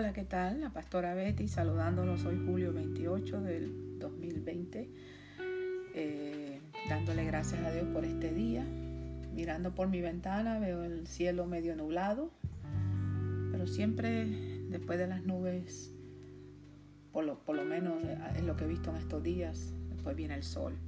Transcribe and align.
Hola, 0.00 0.14
¿qué 0.14 0.24
tal? 0.24 0.62
La 0.62 0.70
pastora 0.70 1.12
Betty 1.12 1.46
saludándolos 1.46 2.24
hoy 2.24 2.42
julio 2.46 2.72
28 2.72 3.42
del 3.42 3.98
2020, 3.98 4.88
eh, 5.94 6.60
dándole 6.88 7.26
gracias 7.26 7.62
a 7.62 7.70
Dios 7.70 7.84
por 7.92 8.06
este 8.06 8.32
día. 8.32 8.64
Mirando 9.34 9.74
por 9.74 9.88
mi 9.88 10.00
ventana 10.00 10.58
veo 10.58 10.84
el 10.84 11.06
cielo 11.06 11.44
medio 11.44 11.76
nublado, 11.76 12.30
pero 13.52 13.66
siempre 13.66 14.24
después 14.70 14.98
de 14.98 15.06
las 15.06 15.22
nubes, 15.26 15.92
por 17.12 17.26
lo, 17.26 17.38
por 17.44 17.56
lo 17.56 17.66
menos 17.66 18.02
es 18.36 18.42
lo 18.42 18.56
que 18.56 18.64
he 18.64 18.68
visto 18.68 18.88
en 18.88 18.96
estos 18.96 19.22
días, 19.22 19.74
después 19.90 20.16
viene 20.16 20.34
el 20.34 20.44
sol. 20.44 20.78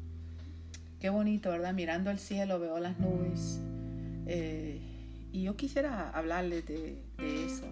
Qué 1.01 1.11
bonito, 1.11 1.51
¿verdad? 1.51 1.75
Mirando 1.75 2.11
el 2.11 2.19
cielo 2.19 2.59
veo 2.59 2.79
las 2.79 2.99
nubes. 2.99 3.61
Eh, 4.25 4.81
y 5.33 5.43
yo 5.43 5.55
quisiera 5.55 6.09
hablarles 6.09 6.67
de, 6.67 6.97
de 7.19 7.45
eso, 7.45 7.67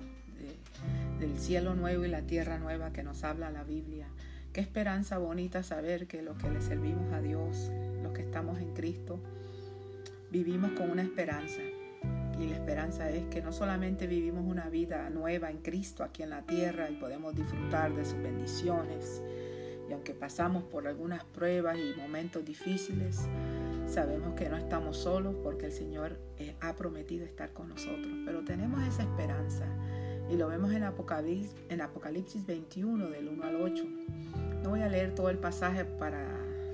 del 1.21 1.39
cielo 1.39 1.75
nuevo 1.75 2.05
y 2.07 2.09
la 2.09 2.23
tierra 2.23 2.59
nueva 2.59 2.93
que 2.93 3.03
nos 3.03 3.25
habla 3.25 3.51
la 3.51 3.63
Biblia. 3.63 4.09
Qué 4.55 4.63
esperanza 4.63 5.19
bonita 5.19 5.63
saber 5.63 6.07
que 6.07 6.23
los 6.23 6.39
que 6.39 6.51
le 6.51 6.63
servimos 6.63 7.13
a 7.13 7.21
Dios, 7.21 7.71
los 8.03 8.13
que 8.13 8.23
estamos 8.23 8.59
en 8.59 8.73
Cristo, 8.73 9.21
vivimos 10.31 10.73
con 10.73 10.91
una 10.91 11.03
esperanza. 11.03 11.61
Y 12.41 12.47
la 12.49 12.55
esperanza 12.55 13.11
es 13.11 13.27
que 13.27 13.43
no 13.43 13.53
solamente 13.53 14.07
vivimos 14.07 14.45
una 14.47 14.71
vida 14.71 15.11
nueva 15.11 15.51
en 15.51 15.59
Cristo 15.59 16.03
aquí 16.03 16.23
en 16.23 16.31
la 16.31 16.43
tierra 16.43 16.89
y 16.91 16.97
podemos 16.97 17.37
disfrutar 17.37 17.95
de 17.95 18.07
sus 18.07 18.21
bendiciones, 18.23 19.23
y 19.91 19.93
aunque 19.93 20.15
pasamos 20.15 20.63
por 20.65 20.87
algunas 20.87 21.25
pruebas 21.25 21.77
y 21.77 22.01
momentos 22.01 22.45
difíciles, 22.45 23.29
sabemos 23.87 24.35
que 24.35 24.49
no 24.49 24.57
estamos 24.57 24.97
solos 24.97 25.35
porque 25.43 25.67
el 25.67 25.73
Señor 25.73 26.17
eh, 26.39 26.55
ha 26.61 26.77
prometido 26.77 27.27
estar 27.27 27.53
con 27.53 27.69
nosotros. 27.69 28.13
Pero 28.25 28.45
tenemos 28.45 28.81
esa 28.87 29.03
esperanza 29.03 29.67
y 30.31 30.37
lo 30.37 30.49
vemos 30.49 30.73
en 30.73 30.85
Apocalipsis, 30.85 31.55
en 31.69 31.81
Apocalipsis 31.81 32.47
21 32.47 33.09
del 33.11 33.29
1 33.29 33.45
al 33.45 33.57
8. 33.57 33.85
No 34.63 34.71
voy 34.71 34.81
a 34.81 34.89
leer 34.89 35.15
todo 35.15 35.29
el 35.29 35.39
pasaje 35.39 35.85
para 35.85 36.25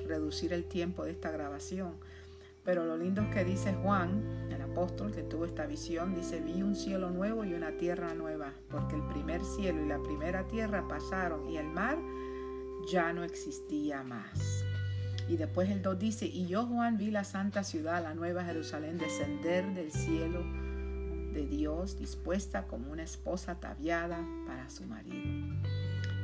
reducir 0.07 0.53
el 0.53 0.65
tiempo 0.65 1.05
de 1.05 1.13
esta 1.13 1.31
grabación, 1.31 1.95
pero 2.65 2.85
lo 2.85 2.97
lindo 2.97 3.23
es 3.23 3.29
que 3.29 3.45
dice 3.45 3.73
Juan, 3.83 4.23
el 4.51 4.61
apóstol 4.61 5.13
que 5.13 5.23
tuvo 5.23 5.47
esta 5.47 5.67
visión, 5.67 6.15
dice, 6.15 6.41
vi 6.41 6.63
un 6.63 6.77
cielo 6.77 7.11
nuevo 7.11 7.45
y 7.45 7.55
una 7.55 7.73
tierra 7.79 8.13
nueva, 8.15 8.53
porque 8.71 8.97
el 8.97 9.07
primer 9.07 9.43
cielo 9.43 9.83
y 9.83 9.89
la 9.89 10.03
primera 10.03 10.47
tierra 10.47 10.87
pasaron 10.87 11.49
y 11.49 11.57
el 11.57 11.67
mar 11.67 11.99
ya 12.91 13.13
no 13.13 13.25
existía 13.25 14.03
más. 14.03 14.65
Y 15.29 15.39
después 15.39 15.71
el 15.71 15.83
2 15.83 15.99
dice, 15.99 16.27
y 16.27 16.47
yo 16.47 16.67
Juan 16.67 16.99
vi 16.99 17.11
la 17.11 17.25
santa 17.25 17.65
ciudad, 17.65 18.03
la 18.03 18.15
nueva 18.15 18.45
Jerusalén, 18.45 18.99
descender 18.99 19.75
del 19.75 19.91
cielo 19.91 20.66
de 21.37 21.47
Dios, 21.47 21.99
dispuesta 21.99 22.67
como 22.67 22.91
una 22.91 23.03
esposa 23.03 23.53
ataviada 23.53 24.27
para 24.47 24.71
su 24.71 24.85
marido. 24.85 25.55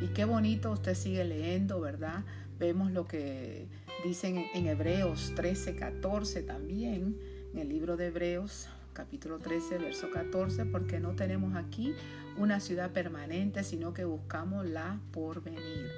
Y 0.00 0.08
qué 0.08 0.24
bonito 0.24 0.72
usted 0.72 0.94
sigue 0.94 1.22
leyendo, 1.24 1.80
¿verdad? 1.80 2.24
Vemos 2.58 2.90
lo 2.90 3.06
que 3.06 3.68
dicen 4.04 4.46
en 4.54 4.66
Hebreos 4.66 5.32
13, 5.36 5.76
14 5.76 6.42
también, 6.42 7.18
en 7.52 7.58
el 7.58 7.68
libro 7.68 7.96
de 7.96 8.06
Hebreos 8.06 8.68
capítulo 8.94 9.38
13, 9.38 9.78
verso 9.78 10.10
14, 10.10 10.66
porque 10.66 10.98
no 10.98 11.14
tenemos 11.14 11.56
aquí 11.56 11.94
una 12.38 12.60
ciudad 12.60 12.90
permanente, 12.90 13.64
sino 13.64 13.92
que 13.92 14.04
buscamos 14.04 14.66
la 14.66 14.98
porvenir. 15.12 15.90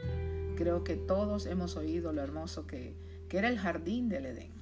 Creo 0.56 0.84
que 0.84 0.96
todos 0.96 1.46
hemos 1.46 1.76
oído 1.76 2.12
lo 2.12 2.22
hermoso 2.22 2.66
que, 2.66 2.94
que 3.28 3.38
era 3.38 3.48
el 3.48 3.58
jardín 3.58 4.08
del 4.08 4.26
Edén. 4.26 4.52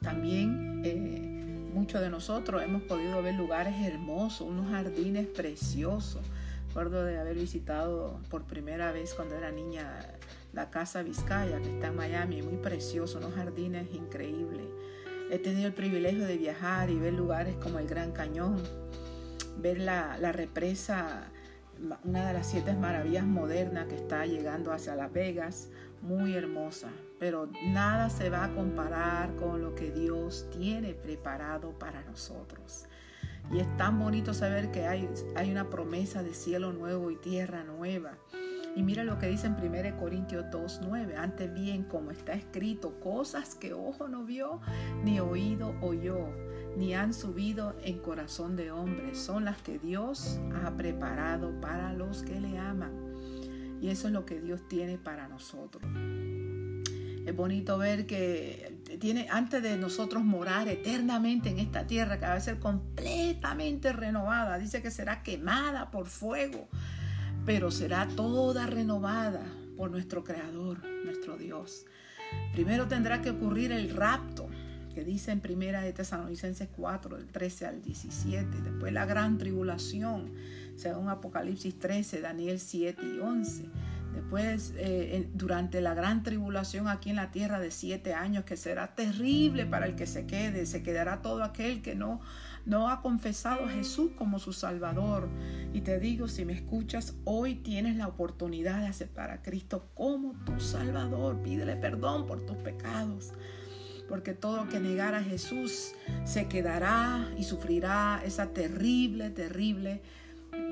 También 0.00 0.82
eh, 0.84 1.33
Muchos 1.74 2.00
de 2.00 2.08
nosotros 2.08 2.62
hemos 2.62 2.82
podido 2.82 3.20
ver 3.20 3.34
lugares 3.34 3.74
hermosos, 3.84 4.46
unos 4.46 4.70
jardines 4.70 5.26
preciosos. 5.26 6.22
Recuerdo 6.68 7.04
de 7.04 7.18
haber 7.18 7.34
visitado 7.34 8.20
por 8.30 8.44
primera 8.44 8.92
vez 8.92 9.12
cuando 9.12 9.34
era 9.34 9.50
niña 9.50 10.06
la 10.52 10.70
Casa 10.70 11.02
Vizcaya, 11.02 11.60
que 11.60 11.74
está 11.74 11.88
en 11.88 11.96
Miami, 11.96 12.42
muy 12.42 12.58
precioso, 12.58 13.18
unos 13.18 13.34
jardines 13.34 13.92
increíbles. 13.92 14.66
He 15.32 15.40
tenido 15.40 15.66
el 15.66 15.74
privilegio 15.74 16.24
de 16.26 16.36
viajar 16.38 16.90
y 16.90 16.94
ver 16.94 17.14
lugares 17.14 17.56
como 17.56 17.80
el 17.80 17.88
Gran 17.88 18.12
Cañón, 18.12 18.62
ver 19.58 19.80
la, 19.80 20.16
la 20.18 20.30
represa, 20.30 21.24
una 22.04 22.28
de 22.28 22.34
las 22.34 22.48
siete 22.48 22.72
maravillas 22.74 23.24
modernas 23.24 23.88
que 23.88 23.96
está 23.96 24.26
llegando 24.26 24.70
hacia 24.70 24.94
Las 24.94 25.12
Vegas, 25.12 25.70
muy 26.02 26.36
hermosa, 26.36 26.90
pero 27.24 27.48
nada 27.62 28.10
se 28.10 28.28
va 28.28 28.44
a 28.44 28.54
comparar 28.54 29.34
con 29.36 29.62
lo 29.62 29.74
que 29.74 29.90
Dios 29.90 30.46
tiene 30.50 30.92
preparado 30.92 31.70
para 31.78 32.02
nosotros. 32.02 32.84
Y 33.50 33.60
es 33.60 33.76
tan 33.78 33.98
bonito 33.98 34.34
saber 34.34 34.70
que 34.70 34.86
hay, 34.86 35.08
hay 35.34 35.50
una 35.50 35.70
promesa 35.70 36.22
de 36.22 36.34
cielo 36.34 36.74
nuevo 36.74 37.10
y 37.10 37.16
tierra 37.16 37.64
nueva. 37.64 38.18
Y 38.76 38.82
mira 38.82 39.04
lo 39.04 39.18
que 39.18 39.28
dice 39.28 39.46
en 39.46 39.54
1 39.54 39.96
Corintios 39.96 40.44
2.9. 40.52 41.16
Antes 41.16 41.54
bien, 41.54 41.84
como 41.84 42.10
está 42.10 42.34
escrito, 42.34 43.00
cosas 43.00 43.54
que 43.54 43.72
ojo 43.72 44.06
no 44.06 44.26
vio, 44.26 44.60
ni 45.02 45.18
oído 45.18 45.74
oyó, 45.80 46.28
ni 46.76 46.92
han 46.92 47.14
subido 47.14 47.74
en 47.84 48.00
corazón 48.00 48.54
de 48.54 48.70
hombre, 48.70 49.14
son 49.14 49.46
las 49.46 49.62
que 49.62 49.78
Dios 49.78 50.38
ha 50.62 50.76
preparado 50.76 51.58
para 51.62 51.94
los 51.94 52.22
que 52.22 52.38
le 52.38 52.58
aman. 52.58 52.92
Y 53.80 53.88
eso 53.88 54.08
es 54.08 54.12
lo 54.12 54.26
que 54.26 54.42
Dios 54.42 54.68
tiene 54.68 54.98
para 54.98 55.26
nosotros. 55.26 55.82
Es 57.24 57.34
bonito 57.34 57.78
ver 57.78 58.06
que 58.06 58.74
tiene, 59.00 59.28
antes 59.30 59.62
de 59.62 59.76
nosotros 59.76 60.22
morar 60.22 60.68
eternamente 60.68 61.48
en 61.48 61.58
esta 61.58 61.86
tierra, 61.86 62.18
que 62.18 62.26
va 62.26 62.34
a 62.34 62.40
ser 62.40 62.58
completamente 62.58 63.92
renovada, 63.92 64.58
dice 64.58 64.82
que 64.82 64.90
será 64.90 65.22
quemada 65.22 65.90
por 65.90 66.06
fuego, 66.06 66.68
pero 67.46 67.70
será 67.70 68.08
toda 68.08 68.66
renovada 68.66 69.42
por 69.76 69.90
nuestro 69.90 70.22
Creador, 70.22 70.84
nuestro 71.04 71.36
Dios. 71.36 71.86
Primero 72.52 72.88
tendrá 72.88 73.22
que 73.22 73.30
ocurrir 73.30 73.72
el 73.72 73.94
rapto, 73.94 74.48
que 74.94 75.04
dice 75.04 75.32
en 75.32 75.40
primera 75.40 75.80
de 75.80 75.92
Tesalonicenses 75.92 76.68
4, 76.76 77.16
del 77.16 77.26
13 77.26 77.66
al 77.66 77.82
17, 77.82 78.62
después 78.62 78.92
la 78.92 79.06
gran 79.06 79.38
tribulación 79.38 80.30
según 80.76 81.08
Apocalipsis 81.08 81.78
13, 81.78 82.20
Daniel 82.20 82.60
7 82.60 83.02
y 83.16 83.18
11. 83.18 83.64
Después, 84.14 84.74
eh, 84.76 85.28
durante 85.34 85.80
la 85.80 85.94
gran 85.94 86.22
tribulación 86.22 86.88
aquí 86.88 87.10
en 87.10 87.16
la 87.16 87.30
tierra 87.30 87.58
de 87.58 87.70
siete 87.70 88.14
años, 88.14 88.44
que 88.44 88.56
será 88.56 88.94
terrible 88.94 89.66
para 89.66 89.86
el 89.86 89.96
que 89.96 90.06
se 90.06 90.26
quede, 90.26 90.66
se 90.66 90.82
quedará 90.82 91.20
todo 91.20 91.42
aquel 91.42 91.82
que 91.82 91.94
no, 91.94 92.20
no 92.64 92.88
ha 92.90 93.02
confesado 93.02 93.66
a 93.66 93.70
Jesús 93.70 94.12
como 94.16 94.38
su 94.38 94.52
Salvador. 94.52 95.28
Y 95.72 95.80
te 95.80 95.98
digo, 95.98 96.28
si 96.28 96.44
me 96.44 96.52
escuchas, 96.52 97.16
hoy 97.24 97.56
tienes 97.56 97.96
la 97.96 98.06
oportunidad 98.06 98.80
de 98.80 98.86
aceptar 98.86 99.30
a 99.30 99.42
Cristo 99.42 99.90
como 99.94 100.34
tu 100.44 100.60
Salvador. 100.60 101.42
Pídele 101.42 101.76
perdón 101.76 102.26
por 102.26 102.46
tus 102.46 102.56
pecados 102.58 103.32
porque 104.08 104.34
todo 104.34 104.68
que 104.68 104.80
negar 104.80 105.14
a 105.14 105.22
Jesús 105.22 105.92
se 106.24 106.46
quedará 106.46 107.26
y 107.38 107.44
sufrirá 107.44 108.20
esa 108.24 108.48
terrible, 108.48 109.30
terrible 109.30 110.02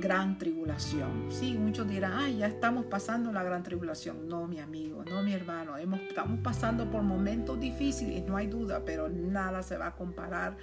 gran 0.00 0.38
tribulación. 0.38 1.28
Sí, 1.30 1.56
muchos 1.58 1.88
dirán, 1.88 2.12
ay, 2.14 2.38
ya 2.38 2.46
estamos 2.46 2.86
pasando 2.86 3.32
la 3.32 3.42
gran 3.42 3.62
tribulación. 3.62 4.28
No, 4.28 4.46
mi 4.46 4.60
amigo, 4.60 5.04
no, 5.04 5.22
mi 5.22 5.32
hermano, 5.32 5.76
hemos, 5.76 6.00
estamos 6.00 6.40
pasando 6.40 6.90
por 6.90 7.02
momentos 7.02 7.58
difíciles, 7.60 8.24
no 8.26 8.36
hay 8.36 8.46
duda, 8.46 8.82
pero 8.84 9.08
nada 9.08 9.62
se 9.62 9.76
va 9.76 9.88
a 9.88 9.96
comparar 9.96 10.56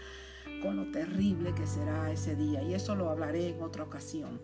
con 0.61 0.75
lo 0.75 0.91
terrible 0.91 1.53
que 1.53 1.65
será 1.67 2.11
ese 2.11 2.35
día. 2.35 2.61
Y 2.63 2.73
eso 2.73 2.95
lo 2.95 3.09
hablaré 3.09 3.49
en 3.49 3.61
otra 3.61 3.83
ocasión. 3.83 4.41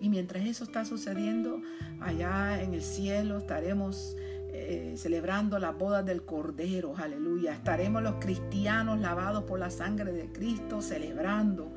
Y 0.00 0.08
mientras 0.08 0.44
eso 0.44 0.64
está 0.64 0.84
sucediendo, 0.84 1.60
allá 2.00 2.60
en 2.60 2.74
el 2.74 2.82
cielo 2.82 3.38
estaremos 3.38 4.16
eh, 4.54 4.94
celebrando 4.96 5.58
las 5.58 5.78
bodas 5.78 6.04
del 6.04 6.24
Cordero, 6.24 6.94
aleluya. 6.96 7.54
Estaremos 7.54 8.02
los 8.02 8.16
cristianos 8.16 8.98
lavados 9.00 9.44
por 9.44 9.58
la 9.58 9.70
sangre 9.70 10.12
de 10.12 10.32
Cristo, 10.32 10.82
celebrando 10.82 11.72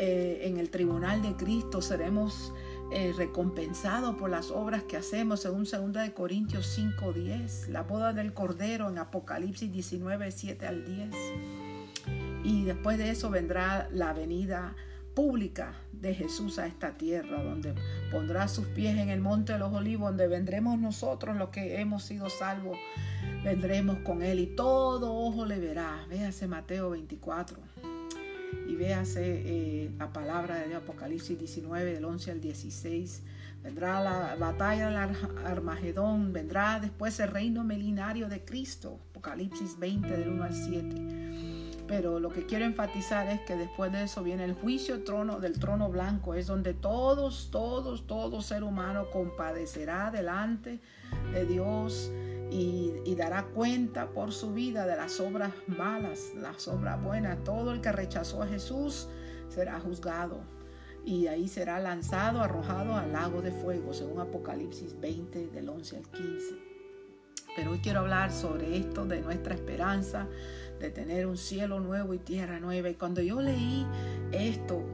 eh, 0.00 0.42
en 0.44 0.58
el 0.58 0.70
tribunal 0.70 1.22
de 1.22 1.34
Cristo 1.34 1.82
seremos 1.82 2.52
eh, 2.92 3.12
recompensados 3.16 4.14
por 4.14 4.30
las 4.30 4.52
obras 4.52 4.84
que 4.84 4.96
hacemos, 4.96 5.40
según 5.40 5.64
2 5.64 5.92
de 6.04 6.14
Corintios 6.14 6.78
5:10, 6.78 7.68
la 7.68 7.82
boda 7.82 8.12
del 8.12 8.32
Cordero 8.32 8.88
en 8.88 8.98
Apocalipsis 8.98 9.72
19, 9.72 10.30
7 10.30 10.66
al 10.68 10.84
10. 10.84 11.10
Y 12.44 12.64
después 12.64 12.96
de 12.96 13.10
eso 13.10 13.28
vendrá 13.28 13.88
la 13.92 14.12
venida 14.12 14.76
pública 15.14 15.74
de 15.90 16.14
Jesús 16.14 16.60
a 16.60 16.68
esta 16.68 16.96
tierra, 16.96 17.42
donde 17.42 17.74
pondrá 18.12 18.46
sus 18.46 18.66
pies 18.68 18.96
en 18.96 19.08
el 19.08 19.20
monte 19.20 19.54
de 19.54 19.58
los 19.58 19.74
olivos, 19.74 20.10
donde 20.10 20.28
vendremos 20.28 20.78
nosotros 20.78 21.36
los 21.36 21.48
que 21.48 21.80
hemos 21.80 22.04
sido 22.04 22.30
salvos, 22.30 22.78
vendremos 23.42 23.98
con 24.04 24.22
él 24.22 24.38
y 24.38 24.46
todo 24.46 25.12
ojo 25.12 25.44
le 25.44 25.58
verá. 25.58 26.06
Véase 26.08 26.46
Mateo 26.46 26.90
24 26.90 27.58
y 28.66 28.74
véase 28.76 29.42
eh, 29.44 29.90
la 29.98 30.12
palabra 30.12 30.66
de 30.66 30.74
Apocalipsis 30.74 31.38
19 31.38 31.94
del 31.94 32.04
11 32.04 32.30
al 32.32 32.40
16. 32.40 33.22
Vendrá 33.62 34.00
la 34.00 34.36
batalla 34.36 34.86
del 34.86 35.16
Armagedón, 35.44 36.32
vendrá 36.32 36.78
después 36.80 37.18
el 37.20 37.30
reino 37.30 37.64
melinario 37.64 38.28
de 38.28 38.44
Cristo, 38.44 39.00
Apocalipsis 39.10 39.78
20 39.78 40.08
del 40.08 40.28
1 40.28 40.44
al 40.44 40.54
7. 40.54 41.84
Pero 41.88 42.20
lo 42.20 42.28
que 42.28 42.44
quiero 42.46 42.66
enfatizar 42.66 43.28
es 43.28 43.40
que 43.40 43.56
después 43.56 43.90
de 43.90 44.04
eso 44.04 44.22
viene 44.22 44.44
el 44.44 44.52
juicio 44.52 45.02
trono, 45.04 45.40
del 45.40 45.58
trono 45.58 45.90
blanco, 45.90 46.34
es 46.34 46.46
donde 46.46 46.74
todos, 46.74 47.48
todos, 47.50 48.06
todo 48.06 48.42
ser 48.42 48.62
humano 48.62 49.10
compadecerá 49.10 50.10
delante 50.10 50.80
de 51.32 51.46
Dios 51.46 52.12
y, 52.50 53.14
dará 53.16 53.46
cuenta 53.46 54.10
por 54.10 54.32
su 54.32 54.54
vida 54.54 54.86
de 54.86 54.96
las 54.96 55.18
obras 55.18 55.52
malas, 55.66 56.32
las 56.36 56.68
obras 56.68 57.02
buenas. 57.02 57.42
Todo 57.42 57.72
el 57.72 57.80
que 57.80 57.90
rechazó 57.90 58.42
a 58.42 58.46
Jesús 58.46 59.08
será 59.48 59.80
juzgado 59.80 60.40
y 61.04 61.26
ahí 61.26 61.48
será 61.48 61.80
lanzado, 61.80 62.40
arrojado 62.40 62.94
al 62.94 63.12
lago 63.12 63.42
de 63.42 63.50
fuego, 63.50 63.92
según 63.92 64.20
Apocalipsis 64.20 65.00
20 65.00 65.48
del 65.48 65.68
11 65.68 65.96
al 65.96 66.08
15. 66.10 66.54
Pero 67.56 67.72
hoy 67.72 67.80
quiero 67.80 68.00
hablar 68.00 68.30
sobre 68.30 68.76
esto 68.76 69.04
de 69.04 69.20
nuestra 69.20 69.54
esperanza 69.54 70.28
de 70.78 70.90
tener 70.90 71.26
un 71.26 71.36
cielo 71.36 71.80
nuevo 71.80 72.14
y 72.14 72.18
tierra 72.18 72.60
nueva. 72.60 72.88
Y 72.88 72.94
cuando 72.94 73.20
yo 73.20 73.40
leí 73.40 73.84
esto, 74.30 74.84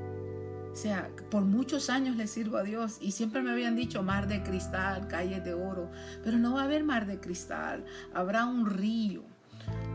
o 0.75 0.76
sea, 0.76 1.09
por 1.31 1.44
muchos 1.44 1.88
años 1.88 2.17
le 2.17 2.26
sirvo 2.26 2.56
a 2.56 2.65
Dios 2.65 2.99
y 3.00 3.12
siempre 3.12 3.43
me 3.43 3.53
habían 3.53 3.76
dicho 3.76 4.03
mar 4.03 4.26
de 4.26 4.43
cristal, 4.43 5.06
calles 5.06 5.44
de 5.44 5.55
oro, 5.55 5.88
pero 6.25 6.37
no 6.37 6.55
va 6.55 6.62
a 6.62 6.65
haber 6.65 6.82
mar 6.82 7.06
de 7.06 7.21
cristal, 7.21 7.85
habrá 8.12 8.44
un 8.44 8.67
río. 8.67 9.23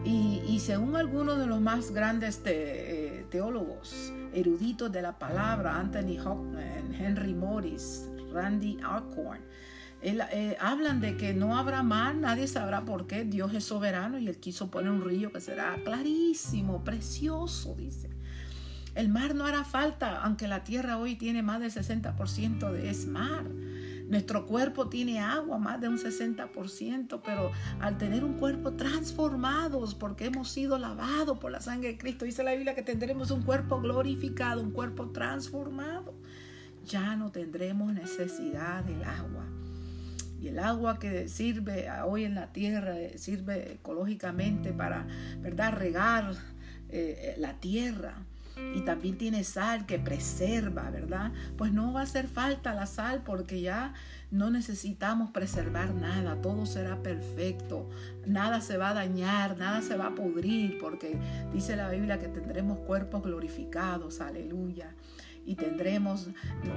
Y, 0.06 0.58
según 0.62 0.96
algunos 0.96 1.38
de 1.38 1.48
los 1.48 1.60
más 1.60 1.92
grandes 1.92 2.42
eh, 2.46 3.26
teólogos, 3.30 4.14
eruditos 4.34 4.90
de 4.90 5.02
la 5.02 5.20
palabra, 5.20 5.76
Anthony 5.76 6.18
Hoffman, 6.26 6.96
Henry 6.98 7.34
Morris, 7.34 8.08
Randy 8.32 8.78
Alcorn, 8.82 9.42
eh, 10.02 10.56
hablan 10.62 11.02
de 11.02 11.18
que 11.18 11.34
no 11.34 11.58
habrá 11.58 11.84
mar, 11.84 12.16
nadie 12.16 12.48
sabrá 12.48 12.86
por 12.86 13.06
qué. 13.06 13.26
Dios 13.26 13.54
es 13.54 13.66
soberano 13.66 14.18
y 14.18 14.30
Él 14.30 14.40
quiso 14.40 14.72
poner 14.72 14.92
un 14.92 15.04
río 15.04 15.34
que 15.34 15.42
será 15.42 15.76
clarísimo, 15.84 16.86
precioso, 16.86 17.76
dice. 17.76 18.10
El 18.96 19.10
mar 19.10 19.36
no 19.36 19.46
hará 19.46 19.64
falta, 19.64 20.22
aunque 20.24 20.48
la 20.48 20.64
tierra 20.64 20.98
hoy 20.98 21.16
tiene 21.16 21.44
más 21.44 21.60
del 21.60 21.72
60% 21.72 22.72
de 22.72 22.90
es 22.90 23.06
mar. 23.06 23.44
Nuestro 24.10 24.48
cuerpo 24.48 24.90
tiene 24.90 25.20
agua, 25.20 25.60
más 25.60 25.80
de 25.80 25.88
un 25.88 26.00
60%, 26.00 27.22
pero 27.24 27.52
al 27.80 28.00
tener 28.00 28.24
un 28.24 28.34
cuerpo 28.34 28.74
transformados, 28.74 29.94
porque 29.94 30.26
hemos 30.26 30.50
sido 30.50 30.80
lavados 30.80 31.38
por 31.38 31.52
la 31.52 31.62
sangre 31.62 31.90
de 31.90 31.98
Cristo, 32.00 32.26
dice 32.26 32.44
la 32.44 32.54
Biblia 32.54 32.74
que 32.74 32.82
tendremos 32.82 33.30
un 33.30 33.44
cuerpo 33.44 33.80
glorificado, 33.80 34.64
un 34.64 34.72
cuerpo 34.72 35.12
transformado. 35.12 36.16
Ya 36.86 37.16
no 37.16 37.32
tendremos 37.32 37.94
necesidad 37.94 38.84
del 38.84 39.04
agua. 39.04 39.46
Y 40.42 40.48
el 40.48 40.58
agua 40.58 40.98
que 40.98 41.28
sirve 41.28 41.88
hoy 42.04 42.24
en 42.24 42.34
la 42.34 42.52
tierra, 42.52 42.98
eh, 42.98 43.18
sirve 43.20 43.74
ecológicamente 43.74 44.74
para, 44.74 45.06
¿verdad?, 45.42 45.74
regar 45.74 46.34
eh, 46.90 47.36
la 47.38 47.60
tierra. 47.60 48.16
Y 48.76 48.82
también 48.82 49.18
tiene 49.18 49.44
sal 49.44 49.86
que 49.86 49.98
preserva, 49.98 50.90
¿verdad? 50.92 51.32
Pues 51.58 51.74
no 51.74 51.92
va 51.94 52.02
a 52.02 52.04
hacer 52.04 52.28
falta 52.28 52.74
la 52.74 52.86
sal 52.86 53.24
porque 53.26 53.62
ya 53.62 53.94
no 54.32 54.52
necesitamos 54.52 55.32
preservar 55.32 55.94
nada, 55.94 56.42
todo 56.42 56.66
será 56.66 57.02
perfecto, 57.02 57.90
nada 58.28 58.62
se 58.62 58.78
va 58.78 58.90
a 58.90 58.94
dañar, 58.94 59.58
nada 59.58 59.82
se 59.82 59.98
va 59.98 60.08
a 60.08 60.16
pudrir, 60.16 60.78
porque 60.80 61.18
dice 61.52 61.76
la 61.76 61.90
Biblia 61.90 62.20
que 62.20 62.28
tendremos 62.28 62.78
cuerpos 62.80 63.24
glorificados, 63.24 64.22
aleluya 64.22 64.94
y 65.46 65.56
tendremos 65.56 66.28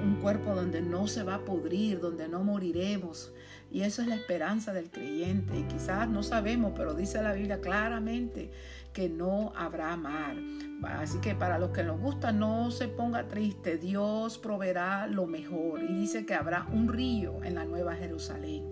un 0.03 0.17
cuerpo 0.17 0.55
donde 0.55 0.81
no 0.81 1.07
se 1.07 1.23
va 1.25 1.35
a 1.35 1.45
pudrir, 1.45 2.01
donde 2.01 2.27
no 2.27 2.43
moriremos. 2.43 3.31
Y 3.73 3.83
eso 3.83 4.03
es 4.03 4.09
la 4.09 4.17
esperanza 4.17 4.73
del 4.73 4.91
creyente. 4.91 5.59
Y 5.59 5.63
quizás 5.63 6.09
no 6.09 6.23
sabemos, 6.23 6.73
pero 6.77 6.95
dice 6.95 7.23
la 7.23 7.33
Biblia 7.33 7.61
claramente 7.61 8.51
que 8.93 9.09
no 9.09 9.53
habrá 9.57 9.97
mar. 9.97 10.37
Así 10.83 11.19
que 11.21 11.35
para 11.35 11.59
los 11.59 11.71
que 11.71 11.83
nos 11.83 11.99
gusta, 11.99 12.33
no 12.33 12.71
se 12.71 12.89
ponga 12.89 13.29
triste. 13.29 13.79
Dios 13.79 14.39
proveerá 14.39 15.07
lo 15.07 15.27
mejor. 15.27 15.83
Y 15.83 15.95
dice 15.95 16.27
que 16.27 16.35
habrá 16.35 16.67
un 16.71 16.89
río 16.89 17.43
en 17.43 17.55
la 17.55 17.65
Nueva 17.65 17.97
Jerusalén. 17.97 18.65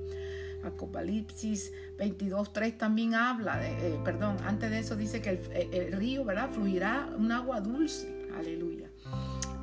Apocalipsis 0.63 1.73
22.3 1.99 2.77
también 2.77 3.15
habla, 3.15 3.57
de, 3.57 3.71
eh, 3.71 4.01
perdón, 4.05 4.37
antes 4.45 4.71
de 4.71 4.81
eso 4.81 4.95
dice 4.95 5.23
que 5.23 5.31
el, 5.31 5.75
el 5.75 5.93
río, 5.93 6.23
¿verdad? 6.27 6.51
Fluirá 6.51 7.09
un 7.17 7.33
agua 7.33 7.63
dulce. 7.63 8.29
Aleluya. 8.37 8.91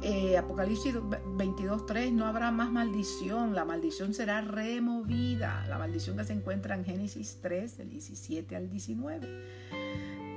Eh, 0.04 0.38
Apocalipsis 0.38 0.94
22.3, 0.96 2.12
no 2.12 2.28
habrá 2.28 2.52
más 2.52 2.72
maldición, 2.72 3.56
la 3.56 3.66
maldición 3.66 4.14
será 4.14 4.42
removida, 4.42 5.66
la 5.68 5.80
maldición 5.80 6.18
que 6.18 6.24
se 6.24 6.34
encuentra 6.34 6.76
en 6.76 6.86
Génesis 6.86 7.40
3, 7.42 7.78
del 7.78 7.90
17 7.90 8.56
al 8.56 8.70
19. 8.70 9.28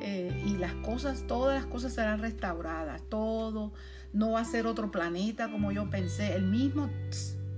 Eh, 0.02 0.44
y 0.46 0.56
las 0.56 0.72
cosas, 0.76 1.26
todas 1.26 1.54
las 1.54 1.70
cosas 1.70 1.92
serán 1.92 2.20
restauradas, 2.20 3.02
todo, 3.10 3.72
no 4.14 4.32
va 4.32 4.40
a 4.40 4.44
ser 4.46 4.66
otro 4.66 4.90
planeta 4.90 5.50
como 5.50 5.72
yo 5.72 5.90
pensé, 5.90 6.34
el 6.34 6.46
mismo 6.46 6.88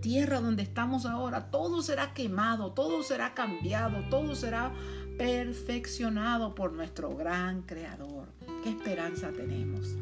tierra 0.01 0.41
donde 0.41 0.65
estamos 0.65 1.07
ahora, 1.07 1.53
todo 1.53 1.83
será 1.83 2.13
quemado, 2.15 2.73
todo 2.73 3.05
será 3.05 3.33
cambiado, 3.33 4.03
todo 4.11 4.35
será 4.35 4.73
perfeccionado 5.17 6.57
por 6.57 6.73
nuestro 6.73 7.15
gran 7.15 7.63
creador. 7.63 8.27
¿Qué 8.65 8.71
esperanza 8.71 9.31
tenemos? 9.31 9.97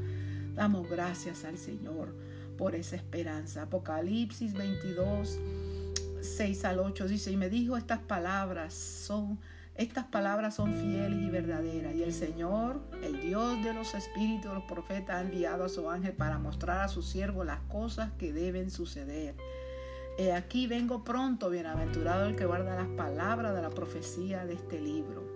Damos 0.60 0.90
gracias 0.90 1.46
al 1.46 1.56
Señor 1.56 2.14
por 2.58 2.74
esa 2.74 2.94
esperanza. 2.94 3.62
Apocalipsis 3.62 4.52
22, 4.52 5.38
6 6.20 6.64
al 6.66 6.80
8 6.80 7.08
dice, 7.08 7.32
y 7.32 7.38
me 7.38 7.48
dijo 7.48 7.78
estas 7.78 8.00
palabras 8.00 8.74
son... 8.74 9.38
Estas 9.74 10.04
palabras 10.04 10.56
son 10.56 10.74
fieles 10.74 11.18
y 11.18 11.30
verdaderas. 11.30 11.94
Y 11.94 12.02
el 12.02 12.12
Señor, 12.12 12.82
el 13.02 13.22
Dios 13.22 13.64
de 13.64 13.72
los 13.72 13.94
espíritus 13.94 14.52
los 14.52 14.64
profetas, 14.64 15.16
ha 15.16 15.20
enviado 15.22 15.64
a 15.64 15.70
su 15.70 15.88
ángel 15.88 16.12
para 16.12 16.38
mostrar 16.38 16.82
a 16.82 16.88
su 16.88 17.00
siervo 17.00 17.42
las 17.42 17.60
cosas 17.60 18.12
que 18.18 18.34
deben 18.34 18.70
suceder. 18.70 19.36
He 20.18 20.34
aquí 20.34 20.66
vengo 20.66 21.04
pronto, 21.04 21.48
bienaventurado 21.48 22.26
el 22.26 22.36
que 22.36 22.44
guarda 22.44 22.76
las 22.76 22.88
palabras 22.88 23.54
de 23.54 23.62
la 23.62 23.70
profecía 23.70 24.44
de 24.44 24.52
este 24.52 24.78
libro. 24.78 25.29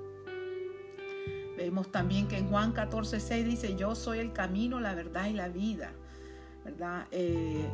Vemos 1.65 1.91
también 1.91 2.29
que 2.29 2.37
en 2.37 2.51
Juan 2.51 2.73
14, 2.73 3.21
6 3.21 3.47
dice, 3.47 3.75
yo 3.75 3.95
soy 3.95 4.19
el 4.19 4.35
camino, 4.35 4.81
la 4.81 4.95
verdad 4.95 5.29
y 5.29 5.33
la 5.33 5.49
vida. 5.49 5.93
¿Verdad? 6.63 7.07
Eh, 7.11 7.67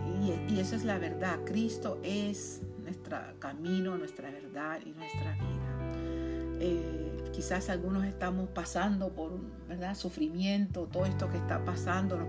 y, 0.49 0.61
esa 0.61 0.77
es 0.77 0.85
la 0.85 0.97
verdad. 1.01 1.41
Cristo 1.45 1.99
es 2.05 2.63
nuestro 2.85 3.19
camino, 3.41 3.99
nuestra 3.99 4.31
verdad 4.31 4.79
y 4.87 4.93
nuestra 4.93 5.33
vida. 5.33 6.61
Eh, 6.61 7.10
Quizás 7.41 7.71
algunos 7.71 8.05
estamos 8.05 8.51
pasando 8.51 9.15
por 9.15 9.41
¿verdad? 9.67 9.95
sufrimiento, 9.95 10.87
todo 10.93 11.07
esto 11.07 11.31
que 11.31 11.39
está 11.39 11.65
pasando 11.65 12.19
nos, 12.19 12.29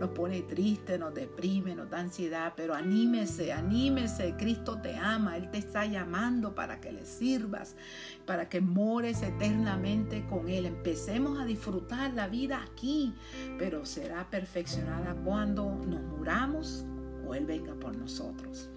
nos 0.00 0.10
pone 0.12 0.40
triste, 0.40 0.98
nos 0.98 1.12
deprime, 1.12 1.74
nos 1.74 1.90
da 1.90 1.98
ansiedad, 1.98 2.54
pero 2.56 2.72
anímese, 2.72 3.52
anímese, 3.52 4.36
Cristo 4.38 4.80
te 4.80 4.96
ama, 4.96 5.36
Él 5.36 5.50
te 5.50 5.58
está 5.58 5.84
llamando 5.84 6.54
para 6.54 6.80
que 6.80 6.90
le 6.90 7.04
sirvas, 7.04 7.76
para 8.24 8.48
que 8.48 8.62
mores 8.62 9.22
eternamente 9.22 10.24
con 10.26 10.48
Él. 10.48 10.64
Empecemos 10.64 11.38
a 11.38 11.44
disfrutar 11.44 12.14
la 12.14 12.26
vida 12.26 12.62
aquí, 12.62 13.14
pero 13.58 13.84
será 13.84 14.30
perfeccionada 14.30 15.16
cuando 15.22 15.66
nos 15.86 16.00
muramos 16.00 16.86
o 17.26 17.34
Él 17.34 17.44
venga 17.44 17.74
por 17.74 17.94
nosotros 17.94 18.70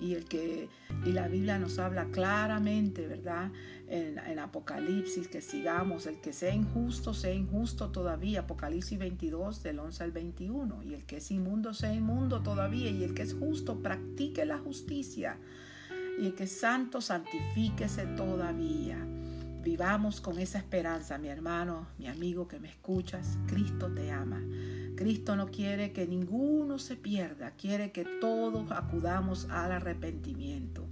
y 0.00 0.14
el 0.14 0.24
que 0.24 0.68
y 1.04 1.12
la 1.12 1.28
Biblia 1.28 1.58
nos 1.58 1.78
habla 1.78 2.06
claramente, 2.06 3.06
¿verdad? 3.06 3.50
En, 3.88 4.18
en, 4.18 4.38
Apocalipsis 4.38 5.28
que 5.28 5.40
sigamos, 5.40 6.06
el 6.06 6.20
que 6.20 6.32
sea 6.32 6.54
injusto, 6.54 7.14
sea 7.14 7.32
injusto 7.32 7.90
todavía, 7.90 8.40
Apocalipsis 8.40 8.98
22 8.98 9.62
del 9.62 9.78
11 9.78 10.04
al 10.04 10.12
21, 10.12 10.82
y 10.82 10.94
el 10.94 11.04
que 11.04 11.16
es 11.18 11.30
inmundo, 11.30 11.74
sea 11.74 11.92
inmundo 11.92 12.42
todavía, 12.42 12.90
y 12.90 13.02
el 13.02 13.14
que 13.14 13.22
es 13.22 13.34
justo, 13.34 13.82
practique 13.82 14.44
la 14.44 14.58
justicia, 14.58 15.38
y 16.18 16.26
el 16.26 16.34
que 16.34 16.44
es 16.44 16.52
santo, 16.52 17.00
santifíquese 17.00 18.06
todavía. 18.06 18.98
Vivamos 19.62 20.20
con 20.20 20.38
esa 20.38 20.58
esperanza, 20.58 21.18
mi 21.18 21.28
hermano, 21.28 21.86
mi 21.98 22.06
amigo 22.06 22.48
que 22.48 22.58
me 22.58 22.68
escuchas, 22.68 23.38
Cristo 23.46 23.92
te 23.92 24.10
ama. 24.10 24.40
Cristo 25.00 25.34
no 25.34 25.50
quiere 25.50 25.92
que 25.92 26.06
ninguno 26.06 26.78
se 26.78 26.94
pierda, 26.94 27.52
quiere 27.52 27.90
que 27.90 28.04
todos 28.04 28.70
acudamos 28.70 29.48
al 29.48 29.72
arrepentimiento. 29.72 30.84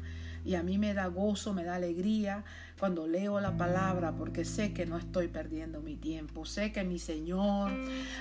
Y 0.46 0.54
a 0.54 0.62
mí 0.62 0.78
me 0.78 0.94
da 0.94 1.08
gozo, 1.08 1.52
me 1.52 1.62
da 1.62 1.74
alegría 1.74 2.42
cuando 2.78 3.06
leo 3.06 3.38
la 3.38 3.58
palabra 3.58 4.12
porque 4.16 4.46
sé 4.46 4.72
que 4.72 4.86
no 4.86 4.96
estoy 4.96 5.28
perdiendo 5.28 5.82
mi 5.82 5.94
tiempo. 5.94 6.46
Sé 6.46 6.72
que 6.72 6.84
mi 6.84 6.98
Señor 6.98 7.70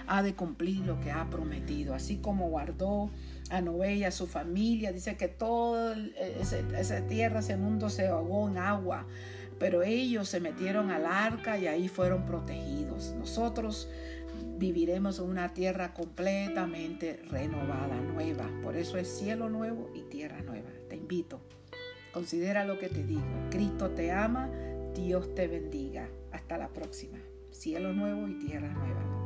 ha 0.08 0.24
de 0.24 0.36
cumplir 0.36 0.82
lo 0.82 1.00
que 1.00 1.10
ha 1.10 1.30
prometido. 1.30 1.96
Así 1.96 2.18
como 2.18 2.50
guardó 2.50 3.10
a 3.50 3.62
Noé 3.62 3.96
y 3.96 4.04
a 4.04 4.12
su 4.12 4.28
familia. 4.28 4.92
Dice 4.92 5.16
que 5.16 5.30
toda 5.30 5.96
esa 6.78 7.08
tierra, 7.08 7.40
ese 7.40 7.56
mundo 7.56 7.90
se 7.90 8.08
ahogó 8.08 8.50
en 8.50 8.58
agua. 8.58 9.06
Pero 9.58 9.84
ellos 9.84 10.28
se 10.28 10.42
metieron 10.42 10.92
al 10.92 11.06
arca 11.06 11.58
y 11.58 11.66
ahí 11.66 11.88
fueron 11.88 12.26
protegidos. 12.26 13.16
Nosotros 13.18 13.88
viviremos 14.58 15.20
en 15.20 15.26
una 15.26 15.54
tierra 15.54 15.94
completamente 15.94 17.22
renovada, 17.30 18.00
nueva. 18.02 18.50
Por 18.62 18.76
eso 18.76 18.98
es 18.98 19.08
cielo 19.08 19.50
nuevo 19.50 19.92
y 19.94 20.02
tierra 20.04 20.42
nueva. 20.42 20.70
Te 20.90 20.96
invito, 20.96 21.40
considera 22.12 22.66
lo 22.66 22.80
que 22.80 22.90
te 22.90 23.04
digo. 23.04 23.26
Cristo 23.50 23.92
te 23.92 24.12
ama, 24.12 24.50
Dios 24.96 25.34
te 25.36 25.48
bendiga. 25.48 26.10
Hasta 26.32 26.58
la 26.58 26.70
próxima. 26.70 27.20
cielos 27.52 27.96
nuevos 27.96 28.30
y 28.30 28.36
tierras 28.36 28.74
nuevas, 28.74 29.04
la 29.06 29.24